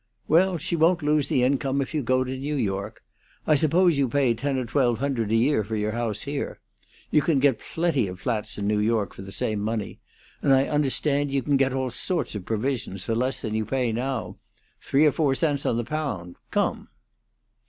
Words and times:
"Well, 0.27 0.57
she 0.57 0.75
won't 0.75 1.03
lose 1.03 1.29
the 1.29 1.43
income 1.43 1.79
if 1.79 1.93
you 1.93 2.01
go 2.01 2.23
to 2.23 2.35
New 2.35 2.55
York. 2.55 3.03
I 3.45 3.53
suppose 3.53 3.99
you 3.99 4.09
pay 4.09 4.33
ten 4.33 4.57
or 4.57 4.65
twelve 4.65 4.97
hundred 4.97 5.29
a 5.31 5.35
year 5.35 5.63
for 5.63 5.75
your 5.75 5.91
house 5.91 6.23
here. 6.23 6.59
You 7.11 7.21
can 7.21 7.37
get 7.37 7.59
plenty 7.59 8.07
of 8.07 8.19
flats 8.19 8.57
in 8.57 8.65
New 8.65 8.79
York 8.79 9.13
for 9.13 9.21
the 9.21 9.31
same 9.31 9.59
money; 9.59 9.99
and 10.41 10.53
I 10.55 10.65
understand 10.65 11.29
you 11.29 11.43
can 11.43 11.55
get 11.55 11.71
all 11.73 11.91
sorts 11.91 12.33
of 12.33 12.45
provisions 12.45 13.03
for 13.03 13.13
less 13.13 13.43
than 13.43 13.53
you 13.53 13.63
pay 13.63 13.91
now 13.91 14.37
three 14.81 15.05
or 15.05 15.11
four 15.11 15.35
cents 15.35 15.67
on 15.67 15.77
the 15.77 15.83
pound. 15.85 16.35
Come!" 16.49 16.87